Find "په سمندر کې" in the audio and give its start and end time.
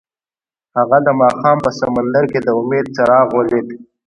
1.65-2.39